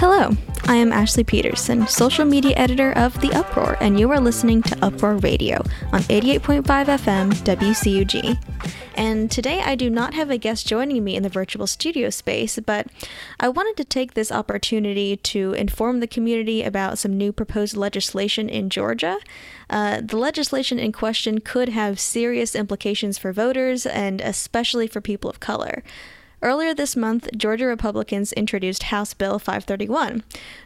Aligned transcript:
Hello, 0.00 0.30
I 0.66 0.76
am 0.76 0.92
Ashley 0.92 1.24
Peterson, 1.24 1.88
social 1.88 2.24
media 2.24 2.54
editor 2.56 2.92
of 2.92 3.20
The 3.20 3.32
Uproar, 3.32 3.76
and 3.80 3.98
you 3.98 4.08
are 4.12 4.20
listening 4.20 4.62
to 4.62 4.78
Uproar 4.80 5.16
Radio 5.16 5.56
on 5.92 6.02
88.5 6.02 6.62
FM 6.62 7.32
WCUG. 7.32 8.38
And 8.94 9.28
today 9.28 9.60
I 9.60 9.74
do 9.74 9.90
not 9.90 10.14
have 10.14 10.30
a 10.30 10.38
guest 10.38 10.68
joining 10.68 11.02
me 11.02 11.16
in 11.16 11.24
the 11.24 11.28
virtual 11.28 11.66
studio 11.66 12.10
space, 12.10 12.60
but 12.64 12.86
I 13.40 13.48
wanted 13.48 13.76
to 13.78 13.84
take 13.84 14.14
this 14.14 14.30
opportunity 14.30 15.16
to 15.16 15.52
inform 15.54 15.98
the 15.98 16.06
community 16.06 16.62
about 16.62 16.98
some 16.98 17.18
new 17.18 17.32
proposed 17.32 17.76
legislation 17.76 18.48
in 18.48 18.70
Georgia. 18.70 19.18
Uh, 19.68 20.00
the 20.00 20.16
legislation 20.16 20.78
in 20.78 20.92
question 20.92 21.40
could 21.40 21.70
have 21.70 21.98
serious 21.98 22.54
implications 22.54 23.18
for 23.18 23.32
voters 23.32 23.84
and 23.84 24.20
especially 24.20 24.86
for 24.86 25.00
people 25.00 25.28
of 25.28 25.40
color. 25.40 25.82
Earlier 26.40 26.72
this 26.72 26.94
month, 26.94 27.28
Georgia 27.36 27.66
Republicans 27.66 28.32
introduced 28.32 28.84
House 28.84 29.12
Bill 29.12 29.40
531. 29.40 30.22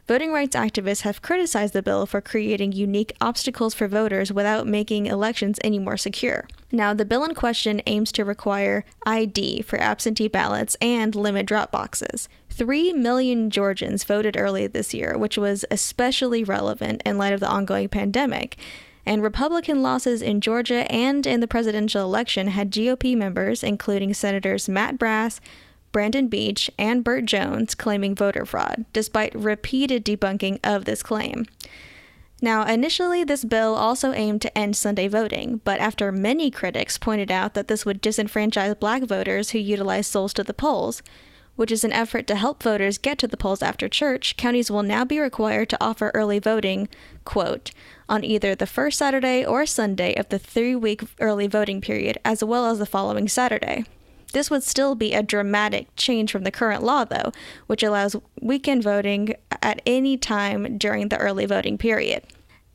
Voting 0.06 0.30
rights 0.30 0.54
activists 0.54 1.00
have 1.00 1.22
criticized 1.22 1.72
the 1.72 1.82
bill 1.82 2.04
for 2.04 2.20
creating 2.20 2.72
unique 2.72 3.14
obstacles 3.22 3.72
for 3.72 3.88
voters 3.88 4.30
without 4.30 4.66
making 4.66 5.06
elections 5.06 5.58
any 5.64 5.78
more 5.78 5.96
secure. 5.96 6.46
Now, 6.70 6.92
the 6.92 7.06
bill 7.06 7.24
in 7.24 7.34
question 7.34 7.80
aims 7.86 8.12
to 8.12 8.24
require 8.24 8.84
ID 9.06 9.62
for 9.62 9.80
absentee 9.80 10.28
ballots 10.28 10.76
and 10.82 11.14
limit 11.14 11.46
drop 11.46 11.70
boxes. 11.70 12.28
Three 12.50 12.92
million 12.92 13.48
Georgians 13.48 14.04
voted 14.04 14.36
early 14.36 14.66
this 14.66 14.92
year, 14.92 15.16
which 15.16 15.38
was 15.38 15.64
especially 15.70 16.44
relevant 16.44 17.00
in 17.06 17.16
light 17.16 17.32
of 17.32 17.40
the 17.40 17.48
ongoing 17.48 17.88
pandemic 17.88 18.58
and 19.04 19.22
Republican 19.22 19.82
losses 19.82 20.22
in 20.22 20.40
Georgia 20.40 20.90
and 20.90 21.26
in 21.26 21.40
the 21.40 21.48
presidential 21.48 22.02
election 22.02 22.48
had 22.48 22.70
GOP 22.70 23.16
members, 23.16 23.62
including 23.62 24.14
Senators 24.14 24.68
Matt 24.68 24.98
Brass, 24.98 25.40
Brandon 25.90 26.28
Beach, 26.28 26.70
and 26.78 27.04
Burt 27.04 27.26
Jones, 27.26 27.74
claiming 27.74 28.14
voter 28.14 28.46
fraud, 28.46 28.84
despite 28.92 29.34
repeated 29.34 30.04
debunking 30.04 30.58
of 30.64 30.84
this 30.84 31.02
claim. 31.02 31.46
Now, 32.40 32.64
initially, 32.66 33.22
this 33.22 33.44
bill 33.44 33.76
also 33.76 34.12
aimed 34.12 34.42
to 34.42 34.58
end 34.58 34.74
Sunday 34.74 35.06
voting, 35.06 35.60
but 35.64 35.78
after 35.78 36.10
many 36.10 36.50
critics 36.50 36.98
pointed 36.98 37.30
out 37.30 37.54
that 37.54 37.68
this 37.68 37.86
would 37.86 38.02
disenfranchise 38.02 38.80
black 38.80 39.04
voters 39.04 39.50
who 39.50 39.58
utilize 39.58 40.08
souls 40.08 40.34
to 40.34 40.42
the 40.42 40.54
polls, 40.54 41.02
which 41.62 41.70
is 41.70 41.84
an 41.84 41.92
effort 41.92 42.26
to 42.26 42.34
help 42.34 42.60
voters 42.60 42.98
get 42.98 43.18
to 43.18 43.28
the 43.28 43.36
polls 43.36 43.62
after 43.62 43.88
church, 43.88 44.36
counties 44.36 44.68
will 44.68 44.82
now 44.82 45.04
be 45.04 45.20
required 45.20 45.68
to 45.68 45.78
offer 45.80 46.10
early 46.12 46.40
voting, 46.40 46.88
quote, 47.24 47.70
on 48.08 48.24
either 48.24 48.52
the 48.56 48.66
first 48.66 48.98
Saturday 48.98 49.44
or 49.44 49.64
Sunday 49.64 50.12
of 50.14 50.28
the 50.28 50.40
three 50.40 50.74
week 50.74 51.02
early 51.20 51.46
voting 51.46 51.80
period, 51.80 52.18
as 52.24 52.42
well 52.42 52.66
as 52.66 52.80
the 52.80 52.84
following 52.84 53.28
Saturday. 53.28 53.84
This 54.32 54.50
would 54.50 54.64
still 54.64 54.96
be 54.96 55.14
a 55.14 55.22
dramatic 55.22 55.86
change 55.94 56.32
from 56.32 56.42
the 56.42 56.50
current 56.50 56.82
law, 56.82 57.04
though, 57.04 57.30
which 57.68 57.84
allows 57.84 58.16
weekend 58.40 58.82
voting 58.82 59.36
at 59.62 59.80
any 59.86 60.16
time 60.16 60.78
during 60.78 61.10
the 61.10 61.18
early 61.18 61.46
voting 61.46 61.78
period. 61.78 62.24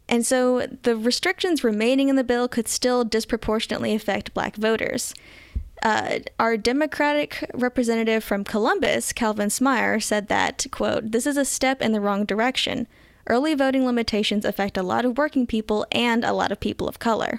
And 0.07 0.25
so 0.25 0.65
the 0.83 0.95
restrictions 0.95 1.61
remaining 1.61 2.07
in 2.07 2.15
the 2.15 2.23
bill 2.23 2.47
could 2.47 2.69
still 2.69 3.03
disproportionately 3.03 3.93
affect 3.93 4.33
black 4.33 4.55
voters. 4.55 5.13
Uh, 5.83 6.19
our 6.39 6.57
Democratic 6.57 7.49
representative 7.53 8.23
from 8.23 8.43
Columbus, 8.43 9.13
Calvin 9.13 9.49
Smyre, 9.49 10.01
said 10.01 10.27
that, 10.27 10.65
quote, 10.71 11.11
this 11.11 11.27
is 11.27 11.37
a 11.37 11.45
step 11.45 11.81
in 11.81 11.91
the 11.91 12.01
wrong 12.01 12.25
direction. 12.25 12.87
Early 13.27 13.53
voting 13.53 13.85
limitations 13.85 14.45
affect 14.45 14.77
a 14.77 14.83
lot 14.83 15.05
of 15.05 15.17
working 15.17 15.45
people 15.45 15.85
and 15.91 16.23
a 16.23 16.33
lot 16.33 16.51
of 16.51 16.59
people 16.59 16.87
of 16.87 16.99
color. 16.99 17.37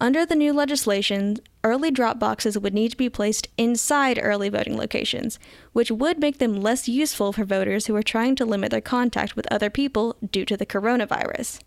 Under 0.00 0.24
the 0.24 0.36
new 0.36 0.52
legislation, 0.52 1.38
early 1.64 1.90
drop 1.90 2.18
boxes 2.18 2.58
would 2.58 2.72
need 2.72 2.92
to 2.92 2.96
be 2.96 3.08
placed 3.08 3.48
inside 3.56 4.18
early 4.22 4.48
voting 4.48 4.76
locations, 4.76 5.38
which 5.72 5.90
would 5.90 6.20
make 6.20 6.38
them 6.38 6.60
less 6.60 6.88
useful 6.88 7.32
for 7.32 7.44
voters 7.44 7.86
who 7.86 7.96
are 7.96 8.02
trying 8.02 8.36
to 8.36 8.44
limit 8.44 8.70
their 8.70 8.80
contact 8.80 9.34
with 9.36 9.50
other 9.50 9.70
people 9.70 10.16
due 10.30 10.44
to 10.44 10.56
the 10.56 10.66
coronavirus. 10.66 11.60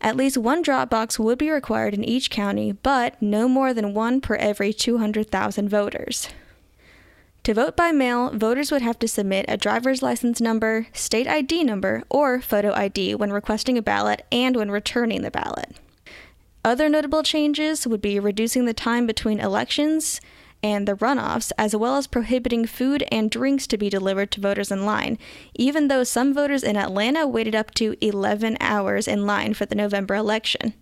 At 0.00 0.16
least 0.16 0.38
one 0.38 0.62
drop 0.62 0.90
box 0.90 1.18
would 1.18 1.38
be 1.38 1.50
required 1.50 1.94
in 1.94 2.04
each 2.04 2.30
county, 2.30 2.72
but 2.72 3.20
no 3.20 3.48
more 3.48 3.74
than 3.74 3.94
one 3.94 4.20
per 4.20 4.36
every 4.36 4.72
200,000 4.72 5.68
voters. 5.68 6.28
To 7.44 7.54
vote 7.54 7.76
by 7.76 7.92
mail, 7.92 8.30
voters 8.30 8.70
would 8.70 8.82
have 8.82 8.98
to 8.98 9.08
submit 9.08 9.46
a 9.48 9.56
driver's 9.56 10.02
license 10.02 10.40
number, 10.40 10.86
state 10.92 11.26
ID 11.26 11.64
number, 11.64 12.02
or 12.10 12.40
photo 12.40 12.74
ID 12.74 13.14
when 13.14 13.32
requesting 13.32 13.78
a 13.78 13.82
ballot 13.82 14.24
and 14.30 14.54
when 14.54 14.70
returning 14.70 15.22
the 15.22 15.30
ballot. 15.30 15.76
Other 16.64 16.88
notable 16.88 17.22
changes 17.22 17.86
would 17.86 18.02
be 18.02 18.20
reducing 18.20 18.66
the 18.66 18.74
time 18.74 19.06
between 19.06 19.40
elections 19.40 20.20
and 20.62 20.86
the 20.86 20.94
runoffs, 20.94 21.52
as 21.56 21.74
well 21.74 21.96
as 21.96 22.06
prohibiting 22.06 22.66
food 22.66 23.04
and 23.10 23.30
drinks 23.30 23.66
to 23.66 23.78
be 23.78 23.88
delivered 23.88 24.30
to 24.32 24.40
voters 24.40 24.70
in 24.70 24.84
line, 24.84 25.18
even 25.54 25.88
though 25.88 26.04
some 26.04 26.34
voters 26.34 26.62
in 26.62 26.76
Atlanta 26.76 27.26
waited 27.26 27.54
up 27.54 27.72
to 27.74 27.96
11 28.00 28.56
hours 28.60 29.06
in 29.06 29.26
line 29.26 29.54
for 29.54 29.66
the 29.66 29.74
November 29.74 30.14
election. 30.14 30.74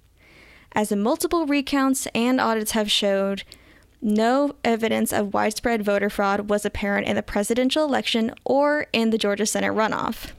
As 0.72 0.92
multiple 0.92 1.46
recounts 1.46 2.06
and 2.14 2.40
audits 2.40 2.72
have 2.72 2.90
showed, 2.90 3.44
no 4.02 4.54
evidence 4.62 5.12
of 5.12 5.32
widespread 5.32 5.82
voter 5.82 6.10
fraud 6.10 6.50
was 6.50 6.64
apparent 6.64 7.06
in 7.06 7.16
the 7.16 7.22
presidential 7.22 7.84
election 7.84 8.32
or 8.44 8.86
in 8.92 9.10
the 9.10 9.18
Georgia 9.18 9.46
Senate 9.46 9.72
runoff. 9.72 10.32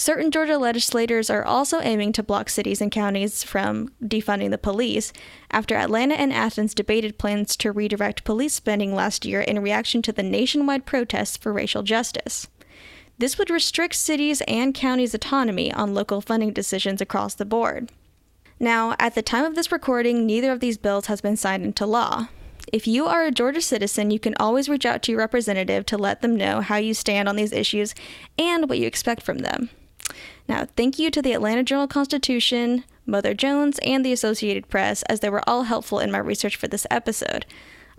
Certain 0.00 0.30
Georgia 0.30 0.56
legislators 0.56 1.28
are 1.28 1.44
also 1.44 1.78
aiming 1.82 2.10
to 2.10 2.22
block 2.22 2.48
cities 2.48 2.80
and 2.80 2.90
counties 2.90 3.44
from 3.44 3.90
defunding 4.02 4.50
the 4.50 4.56
police 4.56 5.12
after 5.50 5.74
Atlanta 5.74 6.14
and 6.14 6.32
Athens 6.32 6.72
debated 6.72 7.18
plans 7.18 7.54
to 7.56 7.70
redirect 7.70 8.24
police 8.24 8.54
spending 8.54 8.94
last 8.94 9.26
year 9.26 9.42
in 9.42 9.60
reaction 9.60 10.00
to 10.00 10.10
the 10.10 10.22
nationwide 10.22 10.86
protests 10.86 11.36
for 11.36 11.52
racial 11.52 11.82
justice. 11.82 12.48
This 13.18 13.36
would 13.36 13.50
restrict 13.50 13.94
cities 13.94 14.40
and 14.48 14.72
counties' 14.72 15.12
autonomy 15.12 15.70
on 15.70 15.92
local 15.92 16.22
funding 16.22 16.54
decisions 16.54 17.02
across 17.02 17.34
the 17.34 17.44
board. 17.44 17.92
Now, 18.58 18.96
at 18.98 19.14
the 19.14 19.20
time 19.20 19.44
of 19.44 19.54
this 19.54 19.70
recording, 19.70 20.24
neither 20.24 20.50
of 20.50 20.60
these 20.60 20.78
bills 20.78 21.08
has 21.08 21.20
been 21.20 21.36
signed 21.36 21.66
into 21.66 21.84
law. 21.84 22.28
If 22.72 22.86
you 22.86 23.04
are 23.04 23.26
a 23.26 23.30
Georgia 23.30 23.60
citizen, 23.60 24.10
you 24.10 24.18
can 24.18 24.34
always 24.40 24.70
reach 24.70 24.86
out 24.86 25.02
to 25.02 25.12
your 25.12 25.18
representative 25.18 25.84
to 25.84 25.98
let 25.98 26.22
them 26.22 26.36
know 26.36 26.62
how 26.62 26.76
you 26.76 26.94
stand 26.94 27.28
on 27.28 27.36
these 27.36 27.52
issues 27.52 27.94
and 28.38 28.66
what 28.66 28.78
you 28.78 28.86
expect 28.86 29.22
from 29.22 29.40
them. 29.40 29.68
Now, 30.48 30.66
thank 30.76 30.98
you 30.98 31.10
to 31.10 31.22
the 31.22 31.32
Atlanta 31.32 31.62
Journal 31.62 31.86
Constitution, 31.86 32.84
Mother 33.06 33.34
Jones, 33.34 33.78
and 33.84 34.04
the 34.04 34.12
Associated 34.12 34.68
Press, 34.68 35.02
as 35.04 35.20
they 35.20 35.30
were 35.30 35.48
all 35.48 35.64
helpful 35.64 35.98
in 35.98 36.10
my 36.10 36.18
research 36.18 36.56
for 36.56 36.68
this 36.68 36.86
episode. 36.90 37.46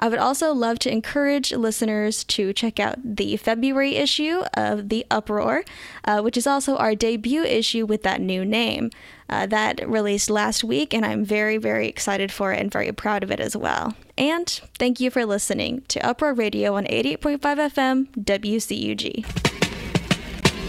I 0.01 0.07
would 0.07 0.17
also 0.17 0.51
love 0.51 0.79
to 0.79 0.91
encourage 0.91 1.53
listeners 1.53 2.23
to 2.23 2.53
check 2.53 2.79
out 2.79 2.95
the 3.03 3.38
February 3.38 3.97
issue 3.97 4.41
of 4.55 4.89
The 4.89 5.05
Uproar, 5.11 5.63
uh, 6.05 6.22
which 6.22 6.38
is 6.38 6.47
also 6.47 6.75
our 6.77 6.95
debut 6.95 7.44
issue 7.44 7.85
with 7.85 8.01
that 8.01 8.19
new 8.19 8.43
name. 8.43 8.89
Uh, 9.29 9.45
that 9.45 9.88
released 9.88 10.29
last 10.29 10.63
week, 10.63 10.93
and 10.93 11.05
I'm 11.05 11.23
very, 11.23 11.57
very 11.57 11.88
excited 11.88 12.31
for 12.31 12.51
it 12.51 12.59
and 12.59 12.72
very 12.72 12.91
proud 12.91 13.23
of 13.23 13.31
it 13.31 13.39
as 13.39 13.55
well. 13.55 13.95
And 14.17 14.49
thank 14.78 14.99
you 14.99 15.09
for 15.09 15.25
listening 15.25 15.83
to 15.89 16.05
Uproar 16.05 16.33
Radio 16.33 16.75
on 16.75 16.85
88.5 16.85 17.39
FM 17.39 18.07
WCUG. 18.25 19.50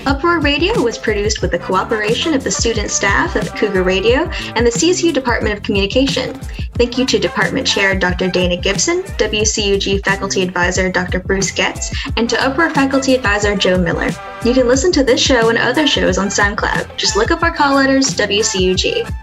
Uproar 0.05 0.41
Radio 0.41 0.83
was 0.83 0.99
produced 0.99 1.43
with 1.43 1.53
the 1.53 1.59
cooperation 1.59 2.35
of 2.35 2.43
the 2.43 2.51
student 2.51 2.91
staff 2.91 3.37
of 3.37 3.55
Cougar 3.55 3.85
Radio 3.85 4.29
and 4.57 4.67
the 4.67 4.71
CSU 4.71 5.13
Department 5.13 5.57
of 5.57 5.63
Communication. 5.63 6.35
Thank 6.75 6.99
you 6.99 7.07
to 7.07 7.21
Department 7.21 7.67
Chair 7.67 7.97
Dr. 7.97 8.29
Dana 8.29 8.57
Gibson, 8.57 9.03
WCUG 9.03 10.05
Faculty 10.05 10.43
Advisor 10.43 10.91
Dr. 10.91 11.21
Bruce 11.21 11.53
Getz, 11.53 11.95
and 12.17 12.29
to 12.29 12.45
Uproar 12.45 12.71
Faculty 12.71 13.15
Advisor 13.15 13.55
Joe 13.55 13.79
Miller. 13.79 14.11
You 14.45 14.55
can 14.55 14.67
listen 14.67 14.91
to 14.93 15.05
this 15.05 15.21
show 15.21 15.51
and 15.51 15.59
other 15.59 15.87
shows 15.87 16.19
on 16.19 16.29
SoundCloud. 16.29 16.97
Just 16.97 17.17
look 17.17 17.31
up 17.31 17.45
our 17.45 17.55
call 17.55 17.77
letters 17.77 18.13
WCUG. 18.15 19.22